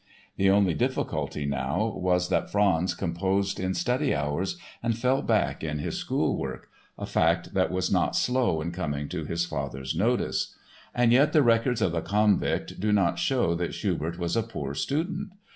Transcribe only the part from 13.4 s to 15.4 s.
that Schubert was a poor student.